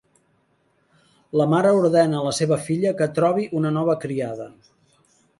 La 1.41 1.45
mare 1.51 1.73
ordena 1.81 2.21
la 2.27 2.31
seva 2.37 2.57
filla 2.69 2.93
que 3.01 3.07
trobi 3.19 3.45
una 3.61 3.73
nova 3.75 3.95
criada. 4.07 4.49